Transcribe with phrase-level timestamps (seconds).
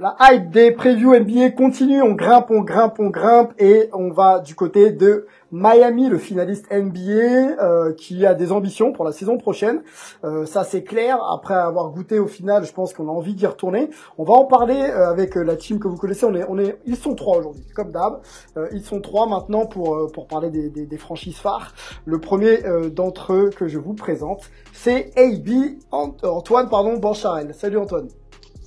[0.00, 4.38] La hype des previews NBA continue, on grimpe, on grimpe, on grimpe et on va
[4.38, 9.38] du côté de Miami, le finaliste NBA, euh, qui a des ambitions pour la saison
[9.38, 9.82] prochaine.
[10.22, 11.18] Euh, ça c'est clair.
[11.32, 13.90] Après avoir goûté au final, je pense qu'on a envie d'y retourner.
[14.18, 16.26] On va en parler euh, avec la team que vous connaissez.
[16.26, 18.20] On est, on est, ils sont trois aujourd'hui, comme d'hab.
[18.56, 21.74] Euh, ils sont trois maintenant pour euh, pour parler des, des, des franchises phares.
[22.04, 25.48] Le premier euh, d'entre eux que je vous présente, c'est AB
[25.90, 27.52] Ant- Antoine, pardon, Bancharel.
[27.52, 28.06] Salut Antoine.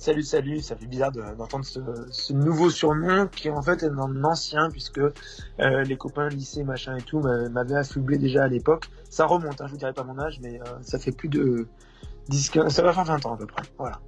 [0.02, 1.78] Salut, salut, ça fait bizarre de- d'entendre ce,
[2.10, 5.12] ce nouveau surnom qui en fait est un ancien puisque euh,
[5.84, 8.86] les copains lycée machin et tout m'a- m'avaient affublé déjà à l'époque.
[9.08, 11.68] Ça remonte, hein, je vous dirai pas mon âge, mais euh, ça fait plus de
[12.30, 13.62] 10, 15, ça va faire 20 ans à peu près.
[13.78, 14.00] Voilà.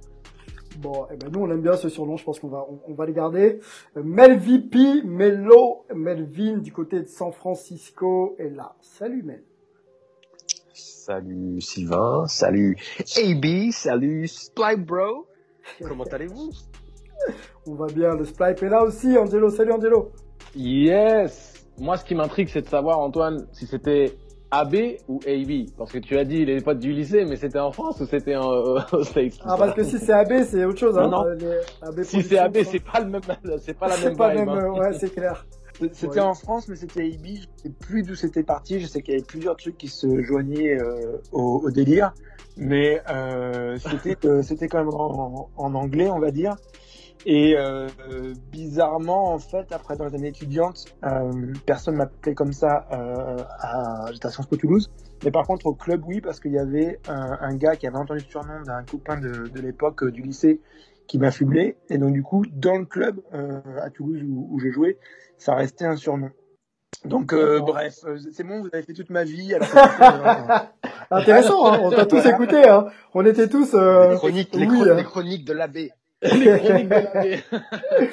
[0.79, 2.93] Bon, eh ben nous on aime bien ce surnom, je pense qu'on va on, on
[2.93, 3.61] va les garder.
[3.95, 8.75] Mel VP, Melo, Melvin du côté de San Francisco est là.
[8.81, 9.45] Salut Mel.
[10.73, 12.75] Salut Sylvain, salut
[13.15, 15.27] AB, salut Spike Bro.
[15.87, 16.51] Comment allez-vous?
[17.67, 19.49] On va bien, le Splipe est là aussi, Angelo.
[19.49, 20.11] Salut Angelo.
[20.55, 24.13] Yes Moi, ce qui m'intrigue, c'est de savoir, Antoine, si c'était
[24.51, 24.75] AB
[25.07, 25.69] ou AB.
[25.77, 28.35] Parce que tu as dit les potes du lycée, mais c'était en France ou c'était
[28.35, 29.39] en, euh, aux States?
[29.43, 30.97] Ah parce que si c'est AB, c'est autre chose.
[30.97, 31.07] Hein.
[31.09, 31.25] Non, non.
[31.25, 33.21] Euh, les AB Si c'est AB, c'est pas le même,
[33.59, 34.45] c'est pas la c'est même pas vibe.
[34.45, 34.71] même, hein.
[34.71, 35.45] ouais, c'est clair.
[35.93, 36.19] C'était Ouais.
[36.19, 37.25] en France, mais c'était AB.
[37.35, 38.79] Je sais plus d'où c'était parti.
[38.79, 42.13] Je sais qu'il y avait plusieurs trucs qui se joignaient euh, au, au délire,
[42.57, 46.55] mais euh, c'était euh, c'était quand même en, en anglais, on va dire.
[47.27, 47.87] Et euh,
[48.51, 52.87] bizarrement, en fait, après dans les années étudiantes, euh, personne m'appelait comme ça.
[52.91, 54.91] Euh, à, j'étais à Sciences Po Toulouse,
[55.23, 57.97] mais par contre au club, oui, parce qu'il y avait un, un gars qui avait
[57.97, 60.61] entendu le surnom d'un copain de, de l'époque du lycée
[61.07, 61.77] qui m'affublait.
[61.89, 64.97] Et donc du coup, dans le club euh, à Toulouse où, où je jouais,
[65.37, 66.29] ça restait un surnom.
[67.03, 69.53] Donc euh, bref, euh, c'est bon, vous avez fait toute ma vie.
[69.53, 69.77] Alors que,
[70.63, 70.65] euh,
[71.11, 71.79] Intéressant, hein.
[71.83, 72.67] on t'a tous écouté.
[72.67, 72.87] Hein.
[73.13, 73.73] On était tous.
[73.75, 74.11] Euh...
[74.11, 74.95] Les chroniques, les, hein.
[74.95, 75.75] les chroniques de l'AB.
[76.23, 77.39] Les chroniques de l'AB.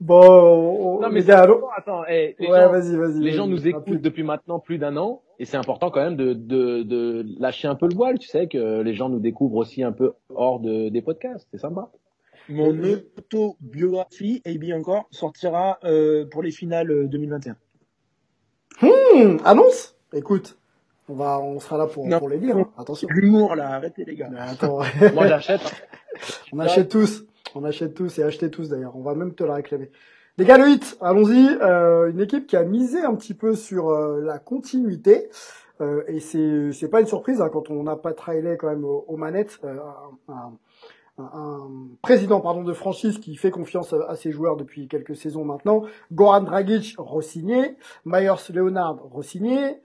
[0.00, 3.20] Bon, on- on- Non, mais important, attends, eh, les, Ouais, gens, vas-y, vas-y.
[3.20, 6.32] les gens nous écoutent depuis maintenant plus d'un an, et c'est important quand même de,
[6.32, 9.82] de, de lâcher un peu le voile, tu sais, que les gens nous découvrent aussi
[9.82, 11.90] un peu hors de, des podcasts, c'est sympa.
[12.50, 12.76] Mon
[13.18, 17.56] autobiographie, AB encore, sortira euh, pour les finales euh, 2021.
[18.82, 19.96] Hmm, annonce?
[20.12, 20.58] Écoute,
[21.08, 22.18] on va, on sera là pour, Non.
[22.18, 22.56] pour les lire.
[22.56, 22.70] hein.
[22.78, 23.08] Attention.
[23.10, 24.28] L'humour là, arrêtez les gars.
[24.30, 24.78] Mais attends,
[25.14, 25.60] Moi, j'achète.
[26.52, 27.24] on achète tous.
[27.54, 28.96] On achète tous et achetez tous d'ailleurs.
[28.96, 29.90] On va même te la réclamer.
[30.38, 31.48] Les gars, le hit, allons-y.
[31.60, 35.28] Euh, une équipe qui a misé un petit peu sur euh, la continuité.
[35.80, 38.84] Euh, et c'est c'est pas une surprise hein, quand on n'a pas Riley quand même
[38.84, 39.58] aux, aux manettes.
[39.64, 39.76] Euh,
[40.28, 40.52] un, un-
[41.32, 41.70] un-
[42.02, 45.82] président pardon de franchise qui fait confiance à, ses joueurs depuis quelques saisons maintenant.
[46.12, 49.80] Goran Dragic re-signé, Myers Leonard re-signé,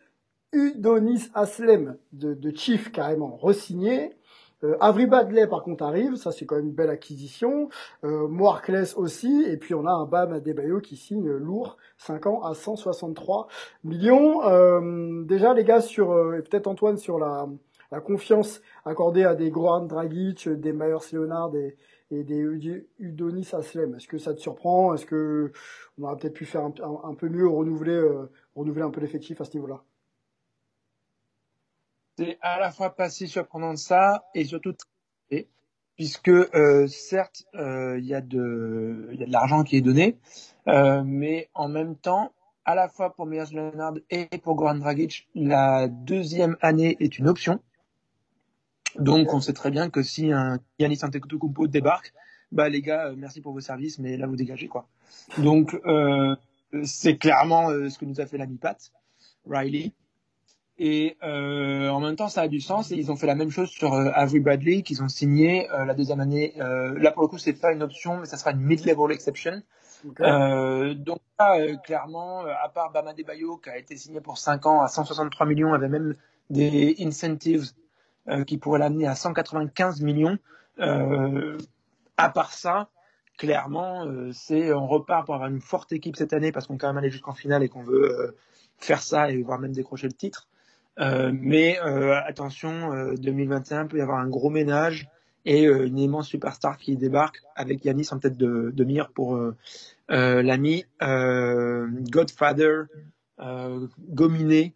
[0.54, 4.14] Udonis Aslem de, Chief carrément re-signé.
[4.64, 7.70] Euh, Avery Badley par contre arrive, ça c'est quand même une belle acquisition.
[8.06, 12.42] Euh, Moarkless aussi, et puis on a un Bam Adebayo qui signe lourd, 5 ans
[12.42, 13.48] à 163
[13.84, 14.48] millions.
[14.48, 17.48] Euh, déjà les gars sur, euh, peut-être Antoine sur la,
[17.96, 21.78] la confiance accordée à des Goran Dragic, des Myers Leonard et,
[22.12, 22.42] et des
[23.00, 23.96] Udonis Aslem.
[23.96, 24.94] Est-ce que ça te surprend?
[24.94, 25.54] Est-ce que
[25.98, 26.74] on aurait peut-être pu faire un,
[27.06, 29.82] un- peu mieux, renouveler, euh, renouveler un peu l'effectif à ce niveau-là?
[32.18, 35.48] C'est à la fois pas si surprenant de ça et surtout très
[35.96, 40.18] puisque euh, certes euh, il y a de l'argent qui est donné,
[40.68, 42.34] mais en même temps
[42.66, 47.30] à la fois pour Myers Leonard et pour Goran Dragic, la deuxième année est une
[47.30, 47.62] option.
[49.00, 52.14] Donc on sait très bien que si un Yannis Antetokounmpo débarque,
[52.52, 54.88] bah les gars, euh, merci pour vos services, mais là vous dégagez quoi.
[55.38, 56.36] Donc euh,
[56.84, 58.92] c'est clairement euh, ce que nous a fait l'ami Pat,
[59.50, 59.92] Riley.
[60.78, 62.92] Et euh, en même temps, ça a du sens.
[62.92, 65.86] Et ils ont fait la même chose sur euh, Avery Bradley, qu'ils ont signé euh,
[65.86, 66.54] la deuxième année.
[66.60, 69.62] Euh, là, pour le coup, c'est pas une option, mais ça sera une mid-level exception.
[70.20, 74.66] Euh, donc là, euh, clairement, à part Bama Bayo qui a été signé pour 5
[74.66, 76.14] ans à 163 millions, avait même
[76.50, 77.72] des incentives
[78.48, 80.38] qui pourraient l'amener à 195 millions.
[80.80, 81.58] Euh,
[82.18, 82.90] à part ça,
[83.38, 86.88] clairement, c'est on repart pour avoir une forte équipe cette année parce qu'on est quand
[86.88, 88.36] même allé jusqu'en finale et qu'on veut
[88.78, 90.48] faire ça et voire même décrocher le titre.
[90.98, 95.10] mais attention, 2021 peut y avoir un gros ménage
[95.44, 99.38] et une immense superstar qui débarque avec Yanis en tête de, de mire pour
[100.12, 102.84] euh, l'ami euh, Godfather
[103.40, 104.76] euh, Gominé,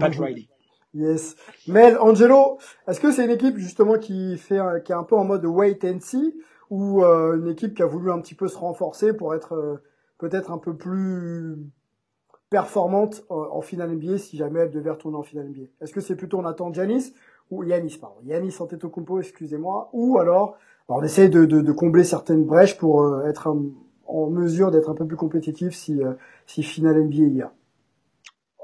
[0.00, 0.48] Pat Riley.
[0.94, 1.36] Yes.
[1.66, 5.24] Mel, Angelo, est-ce que c'est une équipe justement qui fait qui est un peu en
[5.24, 6.34] mode wait and see
[6.70, 9.82] ou une équipe qui a voulu un petit peu se renforcer pour être
[10.18, 11.56] peut-être un peu plus
[12.50, 16.16] performante en finale NBA si jamais elle devait retourner en finale NBA Est-ce que c'est
[16.16, 17.12] plutôt on attend Janis
[17.50, 18.16] ou Yanis pardon?
[18.24, 19.90] Yanis Antetokounmpo excusez-moi.
[19.92, 20.56] Ou alors
[20.88, 23.62] on essaie de, de, de, combler certaines brèches pour être un,
[24.06, 26.14] en mesure d'être un peu plus compétitif si, euh,
[26.46, 27.52] si finale NBA il y a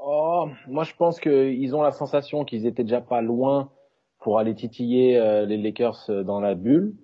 [0.06, 3.70] oh, Moi, je pense qu'ils ont la sensation qu'ils étaient déjà pas loin
[4.20, 6.94] pour aller titiller euh, les Lakers euh, dans la bulle.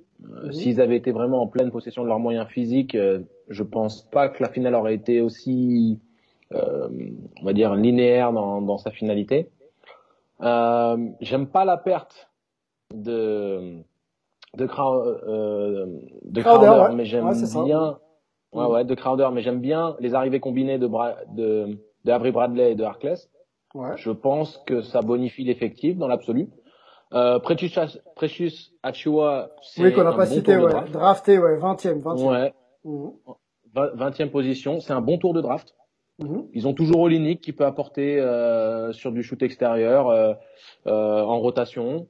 [0.51, 2.95] S'ils avaient été vraiment en pleine possession de leurs moyens physiques,
[3.49, 5.99] je pense pas que la finale aurait été aussi,
[6.51, 9.49] on va dire, linéaire dans, dans sa finalité.
[10.43, 12.29] J'aime pas la perte
[12.95, 13.83] de
[14.55, 14.65] de,
[16.25, 17.33] de Crowder, mais j'aime
[17.65, 17.99] bien.
[18.53, 20.91] Ouais, ouais, de Crowder, mais j'aime bien les arrivées combinées de,
[21.35, 23.31] de, de Avery Bradley et de Harkless.
[23.75, 23.97] Ouais.
[23.97, 26.49] Je pense que ça bonifie l'effectif dans l'absolu.
[27.13, 30.71] Euh, Precious, Precious Achua, c'est Oui, qu'on n'a pas bon cité, ouais.
[30.71, 30.93] Draft.
[30.93, 32.29] Drafté, ouais, 20e, 20e.
[32.29, 32.55] Ouais.
[32.85, 33.09] Mmh.
[33.75, 35.75] 20e position, c'est un bon tour de draft.
[36.19, 36.41] Mmh.
[36.53, 40.35] Ils ont toujours Olinik qui peut apporter euh, sur du shoot extérieur euh,
[40.87, 42.07] euh en rotation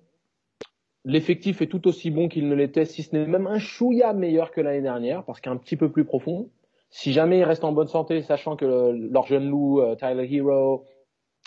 [1.05, 4.51] l'effectif est tout aussi bon qu'il ne l'était, si ce n'est même un chouïa meilleur
[4.51, 6.51] que l'année dernière, parce qu'un petit peu plus profond.
[6.91, 8.65] Si jamais ils restent en bonne santé, sachant que
[9.11, 10.85] leur jeune loup, euh, Tyler Hero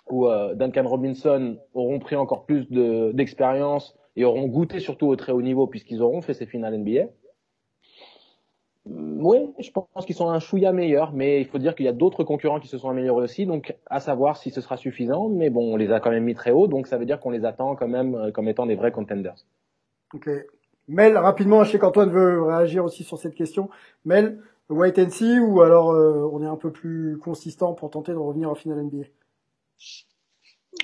[0.09, 2.67] ou euh, Duncan Robinson auront pris encore plus
[3.13, 7.07] d'expérience et auront goûté surtout au très haut niveau puisqu'ils auront fait ces finales NBA.
[8.85, 11.89] Mm, oui, je pense qu'ils sont un chouïa meilleur, mais il faut dire qu'il y
[11.89, 15.29] a d'autres concurrents qui se sont améliorés aussi, donc à savoir si ce sera suffisant,
[15.29, 17.31] mais bon, on les a quand même mis très haut, donc ça veut dire qu'on
[17.31, 19.45] les attend quand même euh, comme étant des vrais contenders.
[20.13, 20.29] Ok.
[20.89, 23.69] Mel, rapidement, je sais qu'Antoine veut réagir aussi sur cette question.
[24.03, 24.39] Mel,
[24.73, 28.17] wait and see ou alors euh, on est un peu plus consistant pour tenter de
[28.17, 29.05] revenir en finale NBA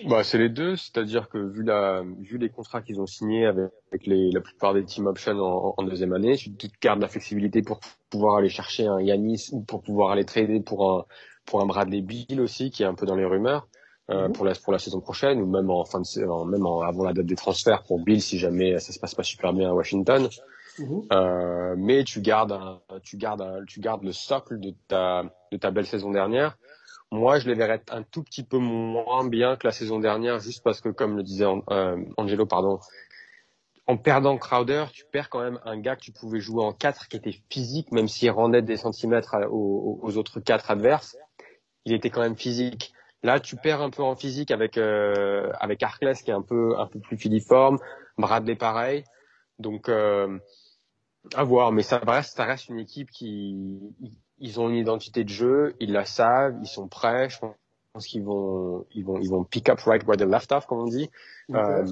[0.06, 3.72] bah, c'est les deux, c'est-à-dire que vu la, vu les contrats qu'ils ont signés avec,
[3.92, 7.08] avec les, la plupart des team options en, en deuxième année, tu te gardes la
[7.08, 11.06] flexibilité pour pouvoir aller chercher un Yanis ou pour pouvoir aller trader pour un,
[11.46, 13.68] pour un Bradley Bill aussi, qui est un peu dans les rumeurs,
[14.10, 14.34] euh, mhm.
[14.34, 17.14] pour la, pour la saison prochaine ou même en fin de, même en, avant la
[17.14, 20.30] date des transferts pour Bill si jamais ça se passe pas super bien à Washington.
[20.80, 21.08] Mhm.
[21.12, 22.58] Euh, mais tu gardes,
[23.04, 26.58] tu gardes, tu gardes le socle de ta, de ta belle saison dernière
[27.12, 30.64] moi, je les verrais un tout petit peu moins bien que la saison dernière, juste
[30.64, 32.80] parce que, comme le disait euh, Angelo, pardon,
[33.88, 37.08] en perdant Crowder, tu perds quand même un gars que tu pouvais jouer en 4
[37.08, 41.18] qui était physique, même s'il rendait des centimètres aux, autres quatre adverses.
[41.86, 42.94] Il était quand même physique.
[43.24, 46.78] Là, tu perds un peu en physique avec euh, avec Arkless qui est un peu
[46.78, 47.80] un peu plus filiforme,
[48.18, 49.04] Bradley pareil.
[49.58, 50.38] Donc euh,
[51.36, 53.78] à voir, mais ça reste ça reste une équipe qui
[54.40, 57.30] ils ont une identité de jeu, ils la savent, ils sont prêts.
[57.30, 60.66] Je pense qu'ils vont, ils vont, ils vont pick up right where they left off,
[60.66, 61.10] comme on dit.
[61.54, 61.86] Euh,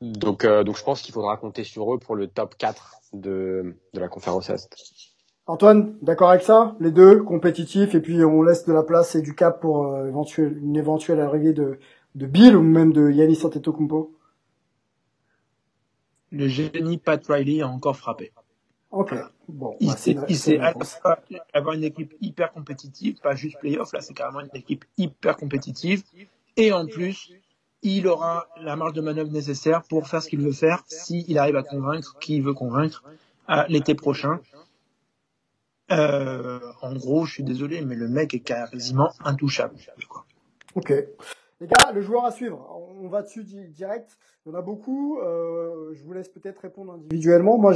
[0.00, 3.76] donc, euh, donc je pense qu'il faudra compter sur eux pour le top 4 de,
[3.94, 4.68] de la conférence Est.
[5.46, 6.76] Antoine, d'accord avec ça?
[6.80, 10.06] Les deux, compétitifs, et puis on laisse de la place et du cap pour euh,
[10.06, 11.78] éventuel, une éventuelle arrivée de,
[12.14, 14.14] de Bill ou même de Yannis Antetokounmpo
[16.30, 18.32] Le génie Pat Riley a encore frappé.
[18.90, 19.14] Ok.
[19.48, 20.58] Bon, il bah, sait,
[21.52, 26.02] avoir une équipe hyper compétitive, pas juste playoff, là c'est carrément une équipe hyper compétitive.
[26.56, 27.32] Et en plus,
[27.82, 31.56] il aura la marge de manœuvre nécessaire pour faire ce qu'il veut faire s'il arrive
[31.56, 33.04] à convaincre qui il veut convaincre
[33.46, 34.40] à l'été prochain.
[35.90, 39.74] Euh, en gros, je suis désolé, mais le mec est quasiment intouchable.
[40.08, 40.24] Quoi.
[40.74, 40.92] Ok.
[41.60, 42.66] Les gars, le joueur à suivre,
[43.02, 44.16] on va dessus direct.
[44.46, 45.18] Il y en a beaucoup.
[45.18, 47.58] Euh, je vous laisse peut-être répondre individuellement.
[47.58, 47.74] Moi,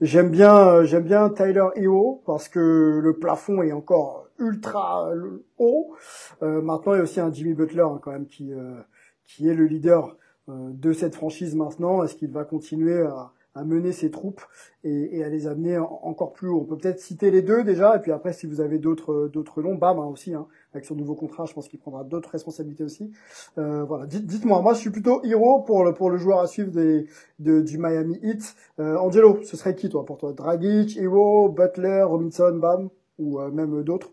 [0.00, 5.12] j'aime bien, j'aime bien Tyler Hero parce que le plafond est encore ultra
[5.58, 5.94] haut.
[6.42, 8.80] Euh, maintenant, il y a aussi un Jimmy Butler hein, quand même qui euh,
[9.24, 10.16] qui est le leader
[10.48, 12.02] euh, de cette franchise maintenant.
[12.02, 14.42] Est-ce qu'il va continuer à à mener ses troupes
[14.84, 16.60] et, et, à les amener encore plus haut.
[16.60, 19.60] On peut peut-être citer les deux déjà, et puis après, si vous avez d'autres d'autres
[19.62, 22.84] noms, Bam hein, aussi, hein, avec son nouveau contrat, je pense qu'il prendra d'autres responsabilités
[22.84, 23.10] aussi.
[23.58, 26.70] Euh, voilà, dites-moi, moi je suis plutôt héros pour le pour le joueur à suivre
[26.70, 27.06] des,
[27.40, 28.54] de, du Miami Heat.
[28.78, 30.32] Euh, Angelo, ce serait qui toi pour toi?
[30.32, 32.88] Dragic, Hero, Butler, Robinson, Bam
[33.18, 34.12] ou même d'autres?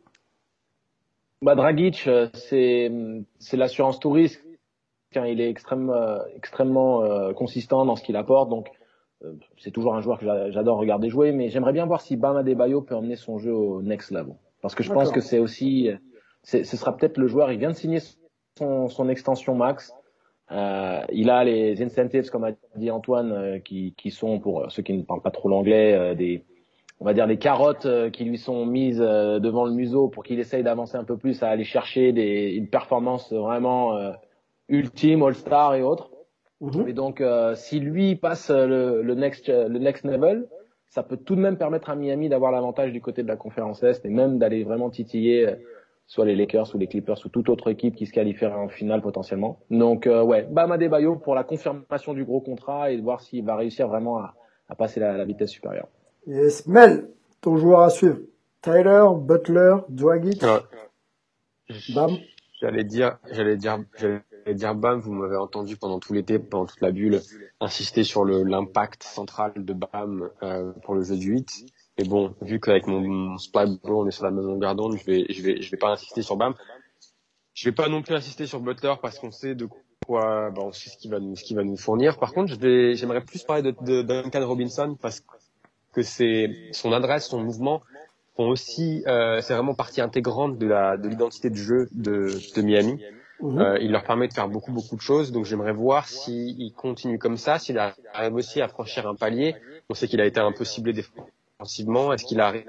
[1.44, 2.92] Bah, Dragic, c'est
[3.38, 4.44] c'est l'assurance touriste.
[5.16, 8.68] Il est extrêmement extrêmement consistant dans ce qu'il apporte, donc
[9.58, 11.32] c'est toujours un joueur que j'adore regarder jouer.
[11.32, 14.76] Mais j'aimerais bien voir si Bam Adebayo peut emmener son jeu au next level, parce
[14.76, 15.90] que je pense que c'est aussi
[16.48, 17.52] ce sera peut-être le joueur.
[17.52, 18.00] Il vient de signer
[18.58, 19.94] son, son extension max.
[20.52, 24.82] Euh, il a les incentives, comme a dit Antoine, euh, qui, qui, sont pour ceux
[24.82, 26.46] qui ne parlent pas trop l'anglais, euh, des,
[27.02, 30.40] on va dire des carottes euh, qui lui sont mises devant le museau pour qu'il
[30.40, 34.14] essaye d'avancer un peu plus, à aller chercher des, une performance vraiment
[34.70, 36.10] ultime, all-star et autres.
[36.88, 37.24] Et donc,
[37.56, 40.48] si lui passe le, le, next le next level,
[40.88, 43.84] ça peut tout de même permettre à Miami d'avoir l'avantage du côté de la conférence
[43.84, 45.56] Est et même d'aller vraiment titiller
[46.08, 49.02] soit les Lakers ou les Clippers ou toute autre équipe qui se qualifierait en finale
[49.02, 49.60] potentiellement.
[49.70, 53.44] Donc euh, ouais, Bam Adebayo pour la confirmation du gros contrat et de voir s'il
[53.44, 54.34] va réussir vraiment à,
[54.70, 55.90] à passer la, la, vitesse supérieure.
[56.26, 57.10] Yes, Mel,
[57.42, 58.20] ton joueur à suivre.
[58.62, 60.42] Tyler, Butler, Dragic.
[61.94, 62.12] Bam.
[62.60, 64.22] J'allais dire, j'allais dire, j'allais
[64.54, 65.00] dire Bam.
[65.00, 67.22] Vous m'avez entendu pendant tout l'été, pendant toute la bulle,
[67.60, 71.66] insister sur l'impact central de Bam euh, pour le jeu du 8.
[71.98, 73.36] Mais bon, vu qu'avec mon, mon
[73.84, 76.22] Bro, on est sur la maison Gardon, je vais, je vais, je vais pas insister
[76.22, 76.54] sur Bam.
[77.54, 79.68] Je vais pas non plus insister sur Butler parce qu'on sait de
[80.06, 82.20] quoi, bah, on sait ce qu'il va nous, va nous fournir.
[82.20, 85.24] Par contre, j'aimerais plus parler de, de Duncan Robinson parce
[85.94, 87.82] que c'est son adresse, son mouvement
[88.36, 93.02] font aussi, euh, c'est vraiment partie intégrante de l'identité de jeu de, de Miami.
[93.40, 93.60] Mhm.
[93.60, 97.20] Euh, il leur permet de faire beaucoup beaucoup de choses, donc j'aimerais voir s'il continue
[97.20, 99.56] comme ça, s'il arrive aussi à franchir un palier.
[99.90, 101.06] On sait qu'il a été un peu ciblé des
[101.60, 102.66] offensivement Est-ce qu'il arrive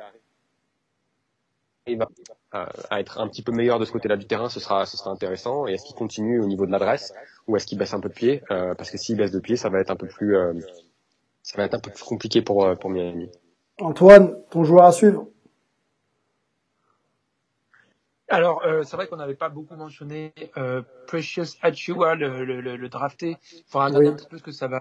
[2.52, 4.48] à être un petit peu meilleur de ce côté-là du terrain?
[4.48, 5.66] Ce sera, ce sera intéressant.
[5.66, 7.14] Et est-ce qu'il continue au niveau de l'adresse?
[7.46, 8.42] Ou est-ce qu'il baisse un peu de pied?
[8.50, 10.54] Euh, Parce que s'il baisse de pied, ça va être un peu plus, euh,
[11.42, 13.30] ça va être un peu plus compliqué pour euh, pour Miami.
[13.80, 15.26] Antoine, ton joueur à suivre?
[18.28, 22.88] Alors, euh, c'est vrai qu'on n'avait pas beaucoup mentionné euh, Precious Achua, le, le, le,
[22.88, 23.38] drafté.
[23.52, 24.80] Il faudra regarder un petit peu ce que ça va.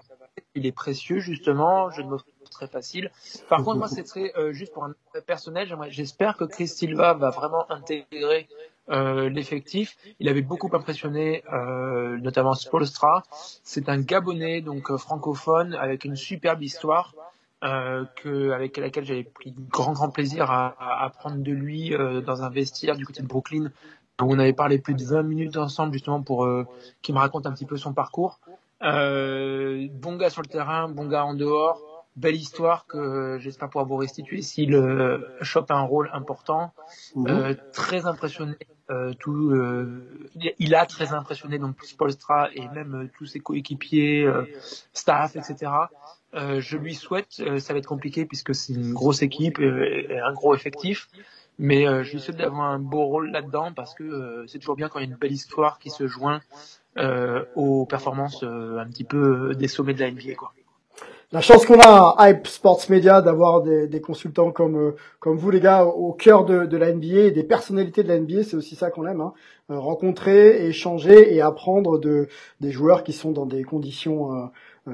[0.56, 1.90] Il est précieux, justement.
[1.92, 2.18] Je ne me
[2.50, 3.12] très facile.
[3.50, 4.94] Par contre, moi, c'est très euh, juste pour un
[5.26, 5.74] personnel.
[5.90, 8.48] J'espère que Chris Silva va vraiment intégrer
[8.90, 9.98] euh, l'effectif.
[10.20, 13.24] Il avait beaucoup impressionné, euh, notamment Spolstra.
[13.64, 17.14] C'est un Gabonais, donc euh, francophone, avec une superbe histoire.
[17.64, 22.22] Euh, que, avec laquelle j'avais pris grand grand plaisir à, à apprendre de lui euh,
[22.22, 23.72] dans un vestiaire du côté de Brooklyn
[24.22, 26.68] où on avait parlé plus de 20 minutes ensemble justement pour euh,
[27.02, 28.40] qu'il me raconte un petit peu son parcours.
[28.80, 33.96] bon gars sur le terrain, bon gars en dehors, belle histoire que j'espère pouvoir vous
[33.96, 36.74] restituer s'il euh, chope un rôle important.
[37.16, 38.56] Euh, très impressionné,
[38.90, 44.24] euh, tout, euh, il a très impressionné donc Spolstra et même euh, tous ses coéquipiers,
[44.24, 44.46] euh,
[44.94, 45.72] staff, etc.
[46.34, 50.54] je lui souhaite, ça va être compliqué puisque c'est une grosse équipe et un gros
[50.54, 51.08] effectif,
[51.58, 55.00] mais je lui souhaite d'avoir un beau rôle là-dedans parce que c'est toujours bien quand
[55.00, 56.42] il y a une belle histoire qui se joint
[57.56, 60.54] aux performances un petit peu des sommets de la NBA, quoi
[61.32, 65.38] la chance qu'on a à Hype Sports Media d'avoir des, des, consultants comme euh, comme
[65.38, 68.56] vous les gars au cœur de, de la NBA, des personnalités de la NBA, c'est
[68.56, 69.34] aussi ça qu'on aime, hein.
[69.70, 72.30] Euh, rencontrer, échanger et apprendre de
[72.62, 74.50] des joueurs qui sont dans des conditions
[74.88, 74.94] euh,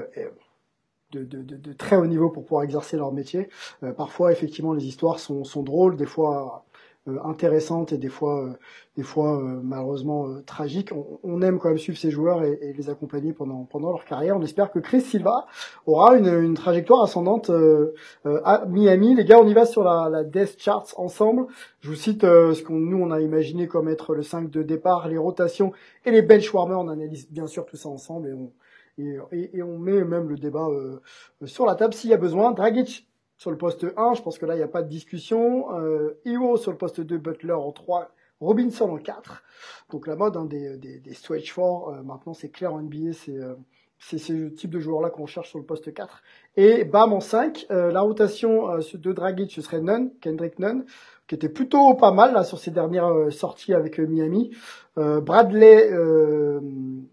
[1.14, 3.48] de, de, de, très haut niveau pour pouvoir exercer leur métier.
[3.96, 6.64] parfois, effectivement, les histoires sont, sont drôles, des fois
[7.06, 8.52] euh, intéressantes et des fois, euh,
[8.96, 10.90] des fois euh, malheureusement tragiques.
[10.90, 14.06] On, on, aime quand même suivre ces joueurs et, et, les accompagner pendant, pendant leur
[14.06, 14.38] carrière.
[14.38, 15.46] On espère que Chris Silva
[15.84, 17.50] aura une, une trajectoire ascendante
[18.24, 19.14] à Miami.
[19.14, 21.46] Les gars, on y va sur la, la Death Charts ensemble.
[21.80, 25.06] Je vous cite ce qu'on nous on a imaginé comme être le 5 de départ,
[25.06, 25.72] les rotations
[26.06, 26.80] et les benchwarmers.
[26.80, 28.50] On analyse bien sûr tout ça ensemble et on,
[28.98, 30.68] et, et, on met même le débat
[31.44, 32.52] sur la table s'il y a besoin.
[32.52, 35.70] Dragic sur le poste 1, je pense que là, il n'y a pas de discussion.
[35.76, 36.14] Euh,
[36.56, 38.10] sur le poste 2, Butler en 3,
[38.40, 39.42] Robinson en 4.
[39.90, 43.12] Donc la mode hein, des, des, des stretch 4, euh, maintenant c'est clair en NBA,
[43.12, 43.54] c'est euh,
[44.06, 46.22] c'est ce type de joueur-là qu'on cherche sur le poste 4.
[46.56, 50.84] Et Bam en 5, euh, la rotation euh, de Dragic, ce serait Nunn, Kendrick Nunn,
[51.26, 54.50] qui était plutôt pas mal là sur ses dernières euh, sorties avec Miami.
[54.96, 55.90] Bradley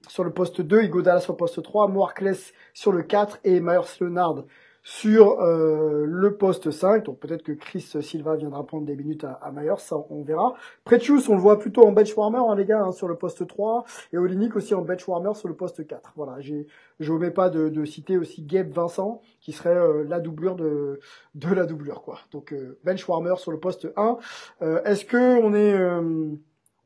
[0.08, 3.98] sur le poste 2, Igodala sur le poste 3, Moarkless sur le 4 et Myers
[4.00, 4.44] Leonard
[4.84, 9.40] sur euh, le poste 5, donc peut-être que Chris Silva viendra prendre des minutes à,
[9.42, 10.56] à ça on verra.
[10.86, 13.86] Precious, on le voit plutôt en benchwarmer, hein, les gars, hein, sur le poste 3,
[14.12, 16.14] et Olinik aussi en benchwarmer sur le poste 4.
[16.16, 16.66] Voilà, j'ai,
[17.00, 21.00] je omets pas de, de, citer aussi Gabe Vincent, qui serait euh, la doublure de,
[21.36, 22.20] de la doublure, quoi.
[22.32, 24.18] Donc euh, benchwarmer sur le poste 1.
[24.64, 25.80] Euh, est-ce que on est,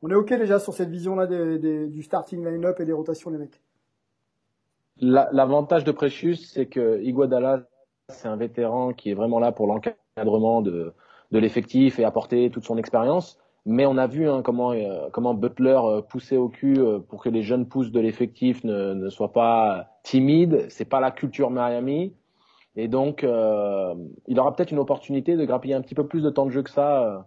[0.02, 3.30] on est ok déjà sur cette vision-là des, des, du starting line-up et des rotations
[3.30, 3.62] des mecs?
[4.98, 7.66] L'avantage de Precious, c'est que Iguodala
[8.08, 10.92] c'est un vétéran qui est vraiment là pour l'encadrement de,
[11.32, 13.38] de l'effectif et apporter toute son expérience.
[13.64, 17.20] Mais on a vu hein, comment euh, comment Butler euh, poussait au cul euh, pour
[17.20, 20.66] que les jeunes pousses de l'effectif ne, ne soient pas timides.
[20.68, 22.14] C'est pas la culture Miami.
[22.78, 26.44] Et donc, il aura peut-être une opportunité de grappiller un petit peu plus de temps
[26.44, 27.26] de jeu que ça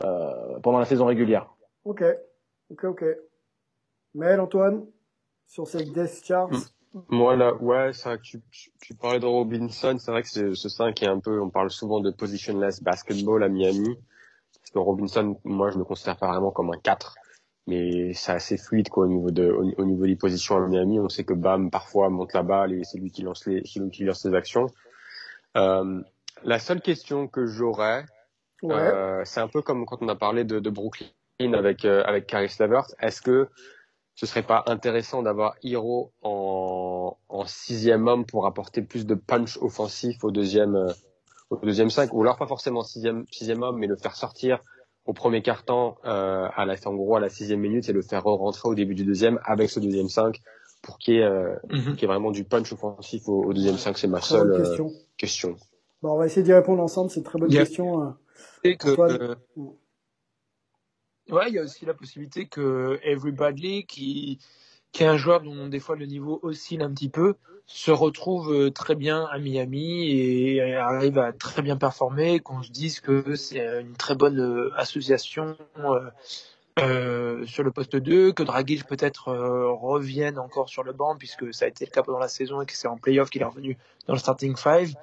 [0.00, 1.54] pendant la saison régulière.
[1.84, 2.02] Ok,
[2.70, 3.04] ok, ok.
[4.14, 4.84] Mais Antoine,
[5.46, 6.50] sur cette death chart.
[7.08, 8.40] Moi là, ouais, ça, tu,
[8.80, 11.70] tu, parlais de Robinson, c'est vrai que c'est ce 5 est un peu, on parle
[11.70, 13.96] souvent de positionless basketball à Miami.
[14.54, 17.14] Parce que Robinson, moi, je le considère pas vraiment comme un 4.
[17.66, 20.98] Mais c'est assez fluide, quoi, au niveau de, au, niveau des positions à Miami.
[21.00, 24.04] On sait que Bam, parfois, monte la balle et c'est lui qui lance les, qui
[24.04, 24.66] lance ses actions.
[25.56, 26.00] Euh,
[26.44, 28.06] la seule question que j'aurais,
[28.64, 31.08] euh, c'est un peu comme quand on a parlé de, de Brooklyn
[31.40, 32.86] avec, euh, avec Caris Levert.
[33.00, 33.48] Est-ce que
[34.18, 39.58] ce serait pas intéressant d'avoir Hero en, en sixième homme pour apporter plus de punch
[39.58, 40.92] offensif au deuxième, euh,
[41.50, 44.58] au deuxième 5 ou alors pas forcément sixième, sixième homme, mais le faire sortir
[45.04, 48.24] au premier quart-temps, euh, à la, en gros à la sixième minute et le faire
[48.24, 50.40] rentrer au début du deuxième avec ce deuxième 5
[50.82, 51.96] pour qu'il y, ait, euh, mhm.
[52.02, 53.96] ait vraiment du punch offensif au, au deuxième 5.
[53.98, 54.90] C'est ma seule euh, question.
[55.16, 55.56] question.
[56.02, 57.08] Bon, on va essayer d'y répondre ensemble.
[57.10, 58.02] C'est une très bonne question.
[58.02, 58.10] Euh,
[58.64, 59.36] et que, euh,
[61.30, 64.38] ouais, il y a aussi la possibilité que Everybody qui
[64.92, 68.52] qui est un joueur dont des fois le niveau oscille un petit peu, se retrouve
[68.52, 73.34] euh, très bien à Miami et arrive à très bien performer, qu'on se dise que
[73.34, 76.10] c'est une très bonne euh, association euh,
[76.78, 81.66] euh, sur le poste 2, que Dragic peut-être revienne encore sur le banc puisque ça
[81.66, 83.76] a été le cas pendant la saison et que c'est en playoff qu'il est revenu
[84.06, 84.94] dans le starting five.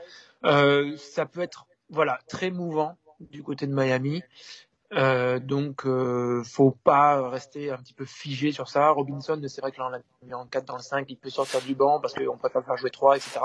[0.42, 4.24] ça peut être voilà très mouvant du côté de Miami.
[4.96, 8.90] Euh, donc, euh, faut pas rester un petit peu figé sur ça.
[8.92, 11.30] Robinson, c'est vrai que là, on l'a mis en 4 dans le 5, il peut
[11.30, 13.40] sortir du banc parce qu'on préfère faire jouer 3, etc.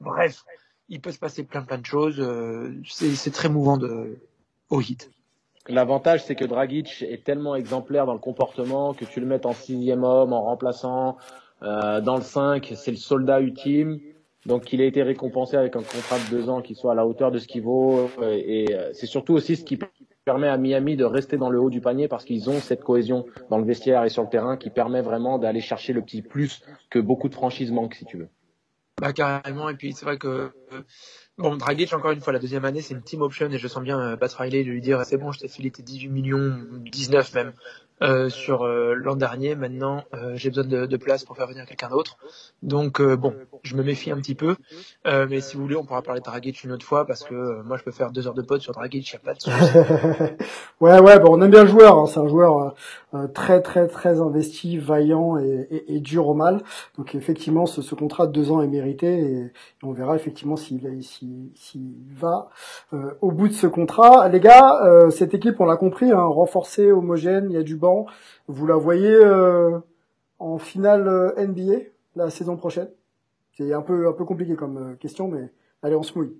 [0.00, 0.42] Bref,
[0.88, 2.18] il peut se passer plein plein de choses.
[2.18, 4.18] Euh, c'est très mouvant de,
[4.68, 5.10] au hit.
[5.68, 9.52] L'avantage, c'est que Dragic est tellement exemplaire dans le comportement que tu le mets en
[9.52, 11.18] sixième homme, en remplaçant
[11.62, 14.00] euh, dans le 5, c'est le soldat ultime.
[14.46, 17.06] Donc il a été récompensé avec un contrat de deux ans qui soit à la
[17.06, 18.10] hauteur de ce qu'il vaut.
[18.22, 19.78] Et c'est surtout aussi ce qui
[20.30, 23.24] permet à Miami de rester dans le haut du panier parce qu'ils ont cette cohésion
[23.50, 26.62] dans le vestiaire et sur le terrain qui permet vraiment d'aller chercher le petit plus
[26.88, 28.28] que beaucoup de franchises manquent, si tu veux.
[29.00, 30.82] Bah carrément, et puis c'est vrai que euh,
[31.38, 33.82] bon Dragic encore une fois la deuxième année c'est une team option et je sens
[33.82, 36.60] bien euh, Pat Riley de lui dire c'est bon je t'ai filé tes 18 millions,
[36.70, 37.54] 19 même
[38.02, 39.54] euh, sur l'an dernier.
[39.54, 42.18] Maintenant, j'ai besoin de, place pour faire venir quelqu'un d'autre.
[42.62, 44.56] Donc bon, je me méfie un petit peu.
[45.04, 47.76] mais si vous voulez, on pourra parler de Dragic une autre fois parce que moi,
[47.78, 49.56] je peux faire deux heures de pote sur Dragic, y a pas de souci.
[50.80, 51.98] ouais, ouais, bon, on aime bien le joueur.
[51.98, 52.06] Hein.
[52.06, 52.74] C'est un joueur
[53.34, 56.62] très, très, très investi, vaillant et, et, dur au mal.
[56.96, 60.80] Donc effectivement, ce, contrat de deux ans est mérité et, on verra effectivement s'il
[62.14, 62.50] va
[63.20, 64.28] au bout de ce contrat.
[64.28, 68.06] Les gars, cette équipe, on l'a compris, hein, renforcée, homogène, il y a du banc
[68.50, 69.78] vous la voyez euh,
[70.38, 71.84] en finale euh, NBA
[72.16, 72.90] la saison prochaine?
[73.52, 75.50] C'est un peu un peu compliqué comme euh, question, mais
[75.82, 76.36] allez, on se mouille.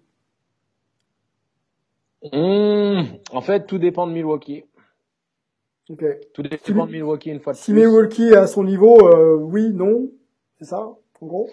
[2.33, 3.03] Mmh,
[3.33, 4.65] en fait, tout dépend de Milwaukee.
[6.35, 8.99] Tout dépend de Milwaukee une fois de si Milwaukee est à son niveau,
[9.39, 10.11] oui, non,
[10.59, 10.81] c'est ça,
[11.21, 11.51] en gros.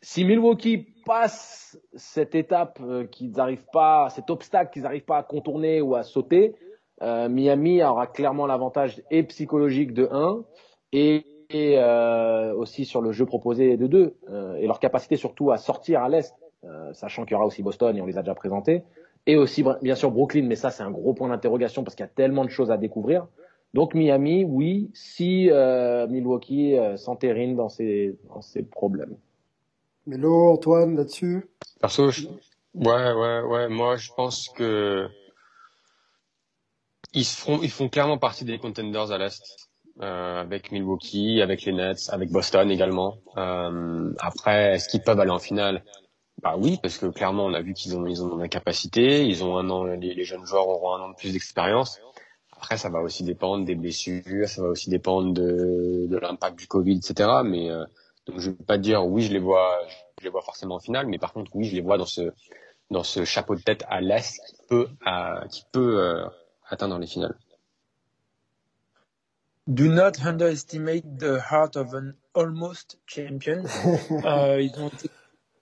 [0.00, 5.80] Si Milwaukee passe cette étape qu'ils n'arrivent pas, cet obstacle qu'ils n'arrivent pas à contourner
[5.80, 6.54] ou à sauter,
[7.02, 10.44] euh, Miami aura clairement l'avantage et psychologique de 1
[10.92, 15.52] et, et euh, aussi sur le jeu proposé de 2 euh, et leur capacité surtout
[15.52, 18.22] à sortir à l'est, euh, sachant qu'il y aura aussi Boston et on les a
[18.22, 18.82] déjà présentés,
[19.26, 22.08] et aussi bien sûr Brooklyn, mais ça c'est un gros point d'interrogation parce qu'il y
[22.08, 23.28] a tellement de choses à découvrir.
[23.74, 25.50] Donc Miami, oui, si
[26.08, 29.16] Milwaukee s'entérine dans ses, dans ses problèmes.
[30.06, 31.46] Mélo, Antoine, là-dessus?
[31.80, 32.10] Perso,
[32.74, 35.06] ouais, ouais, ouais, moi je pense que
[37.12, 39.68] ils font, ils font clairement partie des contenders à l'est,
[40.00, 43.16] euh, avec Milwaukee, avec les Nets, avec Boston également.
[43.36, 45.84] Euh, après, est-ce qu'ils peuvent aller en finale?
[46.42, 49.26] Bah oui, parce que clairement, on a vu qu'ils ont, ils ont la capacité.
[49.26, 52.00] Ils ont un an, les, les, jeunes joueurs auront un an de plus d'expérience.
[52.60, 56.66] Après, ça va aussi dépendre des blessures, ça va aussi dépendre de, de l'impact du
[56.66, 57.30] Covid, etc.
[57.44, 57.84] Mais euh,
[58.26, 59.78] donc, je vais pas dire oui, je les vois,
[60.18, 62.32] je les vois forcément en finale, mais par contre, oui, je les vois dans ce
[62.90, 66.26] dans ce chapeau de tête à l'est qui peut, à, qui peut euh,
[66.68, 67.38] atteindre les finales.
[69.68, 73.62] Do not underestimate the heart of an almost champion.
[74.24, 75.10] euh, ils ont été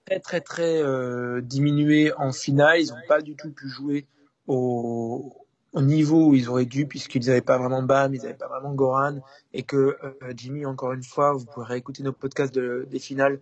[0.05, 2.81] très très très euh, diminués en finale.
[2.81, 4.07] Ils n'ont pas du tout pu jouer
[4.47, 5.46] au
[5.81, 9.19] niveau où ils auraient dû, puisqu'ils n'avaient pas vraiment Bam, ils n'avaient pas vraiment Goran,
[9.53, 13.39] et que euh, Jimmy, encore une fois, vous pourrez écouter nos podcasts de, des finales,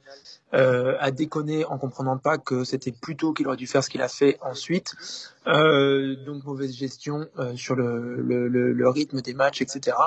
[0.54, 4.02] euh, a déconné en comprenant pas que c'était plutôt qu'il aurait dû faire ce qu'il
[4.02, 4.95] a fait ensuite.
[5.48, 9.98] Euh, donc mauvaise gestion euh, sur le, le, le, rythme des matchs, etc.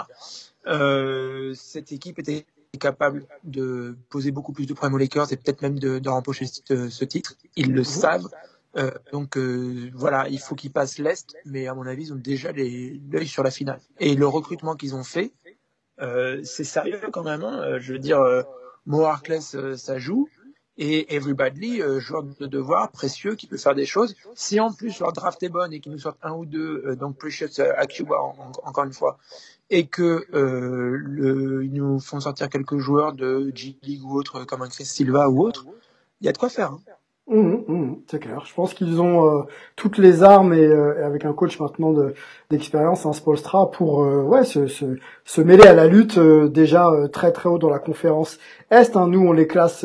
[0.67, 2.47] Euh, cette équipe était
[2.79, 6.47] capable de poser beaucoup plus de problèmes aux Lakers et peut-être même de, de rempocher
[6.47, 7.35] ce, ce titre.
[7.57, 8.29] Ils le savent.
[8.79, 12.17] Euh, donc euh, voilà, il faut qu'ils passent l'Est, mais à mon avis, ils ont
[12.17, 13.81] déjà l'œil sur la finale.
[13.99, 15.33] Et le recrutement qu'ils ont fait,
[16.01, 17.43] euh, c'est sérieux quand même.
[17.43, 17.61] Hein.
[17.63, 18.43] Euh, je veux dire, euh,
[18.87, 20.29] Mo Harkless, euh, ça joue.
[20.81, 24.15] Et Everybody, joueur de devoir, précieux, qui peut faire des choses.
[24.37, 27.17] Si en plus leur draft est bonne et qu'ils nous sortent un ou deux, donc
[27.19, 28.15] Precious à Cuba
[28.63, 29.19] encore une fois,
[29.71, 34.69] et que le, ils nous font sortir quelques joueurs de G-League ou autre, comme un
[34.69, 35.67] Chris Silva ou autre,
[36.21, 36.71] il y a de quoi faire.
[36.71, 36.81] Hein.
[37.31, 38.43] Mmh, mmh, c'est clair.
[38.47, 39.43] Je pense qu'ils ont euh,
[39.77, 42.15] toutes les armes et, euh, avec un coach maintenant de,
[42.49, 47.31] d'expérience, un Spolstra, pour euh, ouais se, se, se, mêler à la lutte déjà très
[47.33, 48.39] très haut dans la conférence
[48.71, 48.97] Est.
[48.97, 49.09] Hein.
[49.09, 49.85] Nous, on les classe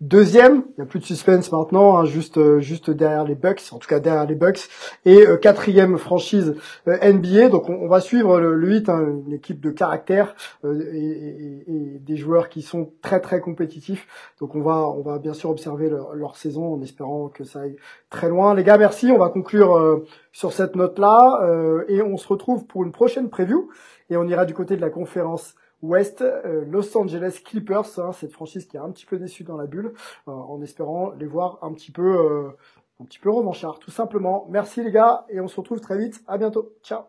[0.00, 0.62] deuxième.
[0.70, 3.88] Il n'y a plus de suspense maintenant, hein, juste juste derrière les Bucks, en tout
[3.88, 4.70] cas derrière les Bucks,
[5.04, 6.54] et quatrième franchise
[6.86, 7.50] NBA.
[7.50, 11.98] Donc on, va suivre le, le 8, hein, une équipe de caractère et, et, et,
[11.98, 14.06] des joueurs qui sont très très compétitifs.
[14.40, 17.60] Donc on va on va bien sûr observer leur, leur saison en espérant que ça
[17.60, 17.76] aille
[18.08, 18.54] très loin.
[18.54, 19.10] Les gars, merci.
[19.10, 23.30] On va conclure euh, sur cette note-là euh, et on se retrouve pour une prochaine
[23.30, 23.70] preview
[24.08, 28.32] et on ira du côté de la conférence Ouest, euh, Los Angeles Clippers, hein, cette
[28.32, 29.94] franchise qui est un petit peu déçue dans la bulle,
[30.26, 32.50] en espérant les voir un petit peu,
[33.00, 33.30] un petit peu
[33.80, 34.46] tout simplement.
[34.50, 36.22] Merci les gars et on se retrouve très vite.
[36.26, 36.74] À bientôt.
[36.82, 37.04] Ciao.